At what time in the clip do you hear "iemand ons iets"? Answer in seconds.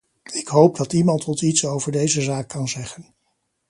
0.93-1.65